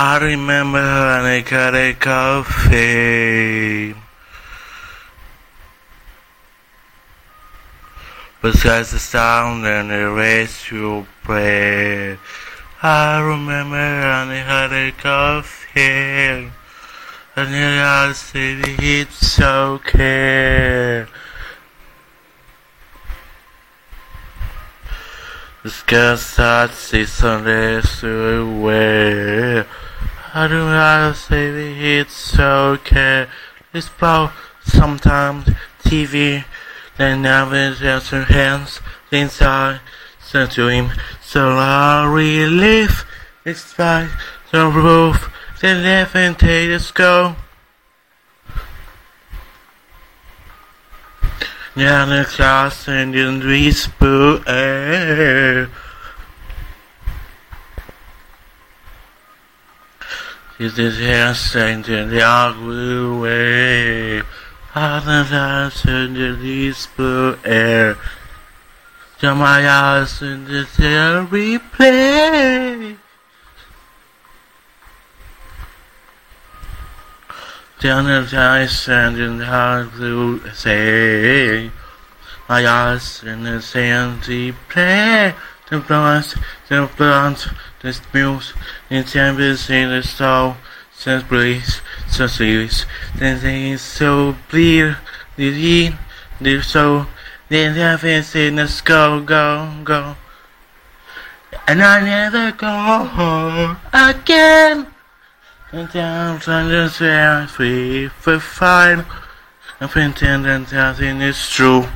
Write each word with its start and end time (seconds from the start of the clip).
I 0.00 0.18
remember 0.18 0.78
when 0.78 1.24
I 1.26 1.42
cut 1.44 1.74
a 1.74 1.92
coffee. 1.92 3.96
Besides 8.40 8.92
the 8.92 9.00
sound 9.00 9.66
and 9.66 9.90
the 9.90 10.08
race 10.10 10.70
you 10.70 11.04
play. 11.24 12.16
I 12.80 13.18
remember 13.18 13.72
when 13.72 13.74
I 13.74 14.36
had 14.36 14.72
a 14.72 14.92
coffee. 14.92 16.52
And 17.34 17.34
then 17.34 17.84
I 17.84 18.12
said 18.12 18.60
it's 18.78 19.40
okay. 19.40 21.06
The 25.64 25.70
sky 25.70 26.14
starts 26.14 26.90
to 26.90 27.04
Sunday 27.04 27.80
away. 28.04 29.57
I 29.57 29.57
do 30.46 30.54
not 30.54 31.16
say 31.16 31.50
that 31.50 31.76
it's 31.82 32.38
okay. 32.38 33.26
It's 33.72 33.88
about 33.88 34.32
sometimes 34.62 35.48
TV, 35.82 36.44
then 36.96 37.22
never 37.22 37.74
just 37.74 38.10
hands 38.10 38.80
inside 39.10 39.80
the 40.30 40.46
dream. 40.46 40.92
So 41.22 41.56
I 41.56 42.06
relive 42.06 43.04
it's 43.44 43.72
by 43.72 44.10
the 44.52 44.68
roof, 44.68 45.32
then 45.62 45.82
never 45.82 46.34
take 46.34 46.70
us 46.70 46.90
go. 46.90 47.34
Yeah, 51.74 52.04
the 52.04 52.24
class 52.24 52.88
and 52.88 53.14
in 53.14 53.40
whisper 53.40 54.42
air. 60.58 60.66
Is 60.66 60.76
this 60.76 60.98
hair 60.98 61.34
stained 61.34 61.88
in 61.88 62.10
the 62.10 62.22
ugly 62.22 63.18
way? 63.18 64.22
Than 64.74 65.72
in 65.86 66.40
the 66.40 66.68
whisper 66.68 67.38
air. 67.44 67.96
Eyes 69.22 70.22
in 70.22 70.44
this 70.44 70.78
air. 70.80 71.26
Down 77.80 78.06
the 78.06 78.36
eyes 78.36 78.88
and 78.88 79.16
in 79.16 79.38
the 79.38 79.88
blue 79.94 80.40
say 80.50 81.70
My 82.48 82.66
eyes 82.66 83.22
in 83.22 83.44
the 83.44 83.62
sandy 83.62 84.52
play 84.68 85.34
The 85.70 85.80
blondes, 85.80 86.34
the 86.68 86.88
blondes, 86.96 87.48
the 87.80 87.92
smooth 87.92 88.44
The 88.88 89.02
tempest 89.02 89.70
in 89.70 89.90
the 89.90 90.02
soul 90.02 90.56
Says 90.94 91.22
breeze, 91.22 91.80
so 92.08 92.26
serious 92.26 92.86
Then 93.16 93.38
things 93.38 93.82
so 93.82 94.36
bleed 94.50 94.96
The 95.36 95.86
in, 95.86 95.98
the 96.40 96.62
soul 96.62 97.06
Then 97.48 97.74
heavens 97.74 98.34
in 98.34 98.56
the 98.56 98.68
skull 98.68 99.20
Go, 99.20 99.72
go 99.84 100.16
And 101.66 101.82
I 101.82 102.00
never 102.04 102.52
go 102.52 103.76
again 103.92 104.88
and 105.70 105.92
down 105.92 106.40
on 106.46 106.70
the 106.70 106.88
fair, 106.88 107.46
free 107.46 108.08
for 108.08 108.40
fine. 108.40 109.04
And 109.80 109.90
pretend 109.90 110.46
that 110.46 110.72
nothing 110.72 111.20
is 111.20 111.48
true. 111.50 111.86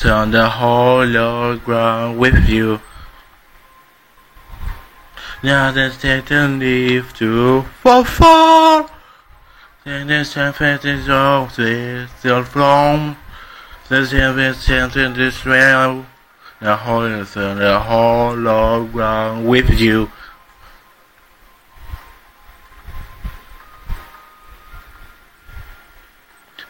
It's 0.00 0.08
on 0.08 0.30
the 0.30 0.48
hologram 0.48 2.16
with 2.16 2.48
you. 2.48 2.80
Now 5.42 5.72
take 5.98 6.30
and 6.32 6.58
leave 6.58 7.12
to 7.18 7.66
for 7.82 8.02
far. 8.06 8.88
Then 9.84 10.06
the 10.06 10.24
surface 10.24 10.86
is 10.86 11.06
all 11.10 11.50
still 11.50 12.44
flown. 12.44 13.18
The 13.90 14.06
in 14.96 15.12
this 15.12 15.44
realm. 15.44 16.06
The 16.60 16.76
whole 16.76 17.04
is 17.04 17.36
on 17.36 17.58
the 17.58 17.78
hologram 17.86 19.44
with 19.44 19.68
you. 19.68 20.10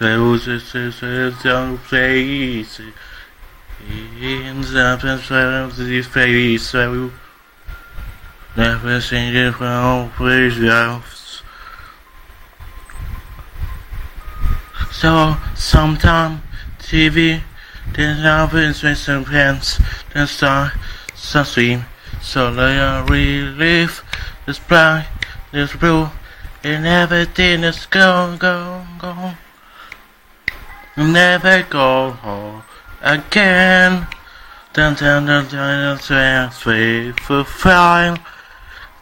There 0.00 0.20
was 0.20 0.48
a 0.48 0.58
certain 0.58 1.78
place 1.78 2.80
never 8.56 9.00
seen 9.00 9.34
it 9.34 9.52
from 9.54 10.10
yourselves. 10.18 11.42
So 14.91 15.36
sometime 15.54 16.42
TV 16.78 17.41
then 17.94 18.16
happens 18.18 18.82
with 18.82 18.98
some 18.98 19.24
pants, 19.24 19.80
then 20.12 20.26
start 20.26 20.72
some 21.14 21.44
stream, 21.44 21.84
so 22.20 22.52
they 22.52 22.78
are 22.78 23.06
relief, 23.06 24.04
this 24.47 24.58
black, 24.58 25.06
this 25.52 25.74
blue, 25.74 26.08
and 26.62 26.86
everything 26.86 27.64
is 27.64 27.86
go, 27.86 28.36
go, 28.38 28.84
go 29.00 29.34
never 30.97 31.62
go 31.62 32.10
home 32.10 32.62
again. 33.02 34.06
Then 34.72 34.94
turn 34.94 35.26
the 35.26 35.46
giant 35.50 36.00
transfer 36.02 37.12
for 37.22 37.44
fine. 37.44 38.20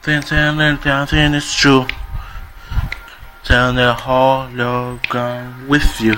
Then 0.02 0.22
turn 0.22 0.56
the 0.56 0.78
mountain 0.84 1.34
is 1.34 1.54
true. 1.54 1.86
Turn 3.44 3.74
the 3.74 3.94
hologram 3.94 5.68
with 5.68 6.00
you. 6.00 6.16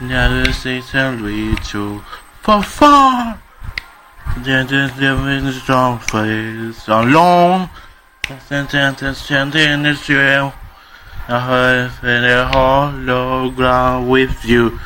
Never 0.00 0.52
say 0.52 0.82
and 0.92 1.20
read 1.20 1.62
to 1.64 2.00
for 2.42 2.62
far. 2.62 3.40
Then 4.38 4.66
the 4.66 4.92
living 4.98 5.52
strong 5.52 5.98
face 6.00 6.88
alone. 6.88 7.70
Then 8.48 8.66
turn 8.66 8.94
the 8.94 9.14
standing 9.14 9.86
is 9.86 10.08
real. 10.08 10.52
I 11.28 11.40
heard 11.40 12.24
a 12.24 12.50
hologram 12.52 14.08
with 14.08 14.44
you. 14.44 14.78